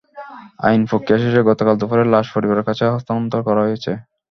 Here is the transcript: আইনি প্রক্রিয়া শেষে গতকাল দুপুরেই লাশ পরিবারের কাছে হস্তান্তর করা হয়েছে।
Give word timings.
আইনি 0.59 0.85
প্রক্রিয়া 0.89 1.21
শেষে 1.23 1.41
গতকাল 1.49 1.75
দুপুরেই 1.79 2.11
লাশ 2.13 2.27
পরিবারের 2.35 2.67
কাছে 2.69 2.83
হস্তান্তর 2.93 3.41
করা 3.47 3.61
হয়েছে। 3.65 3.91